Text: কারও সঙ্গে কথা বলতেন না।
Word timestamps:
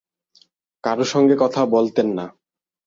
কারও 0.83 1.05
সঙ্গে 1.05 1.35
কথা 1.39 1.61
বলতেন 1.65 2.07
না। 2.17 2.25